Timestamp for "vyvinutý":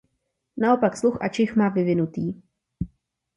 1.69-2.33